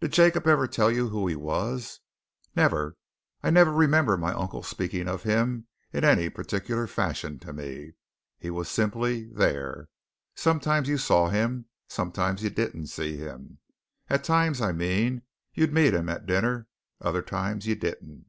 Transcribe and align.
"Did 0.00 0.10
Jacob 0.12 0.48
ever 0.48 0.66
tell 0.66 0.90
you 0.90 1.10
who 1.10 1.28
he 1.28 1.36
was?" 1.36 2.00
"Never! 2.56 2.96
I 3.40 3.50
never 3.50 3.70
remember 3.72 4.16
my 4.16 4.32
uncle 4.32 4.64
speaking 4.64 5.06
of 5.06 5.22
him 5.22 5.68
in 5.92 6.02
any 6.02 6.28
particular 6.28 6.88
fashion 6.88 7.38
to 7.38 7.52
me. 7.52 7.92
He 8.40 8.50
was 8.50 8.68
simply 8.68 9.28
there. 9.28 9.88
Sometimes, 10.34 10.88
you 10.88 10.98
saw 10.98 11.28
him; 11.28 11.66
sometimes, 11.86 12.42
you 12.42 12.50
didn't 12.50 12.88
see 12.88 13.16
him. 13.16 13.60
At 14.08 14.24
times, 14.24 14.60
I 14.60 14.72
mean, 14.72 15.22
you'd 15.54 15.72
meet 15.72 15.94
him 15.94 16.08
at 16.08 16.26
dinner 16.26 16.66
other 17.00 17.22
times, 17.22 17.68
you 17.68 17.76
didn't." 17.76 18.26